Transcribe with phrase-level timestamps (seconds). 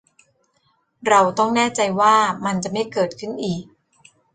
[1.07, 2.15] เราต้องแน่ใจว่า
[2.45, 3.63] มันจะไม่เกิดขึ้นอีก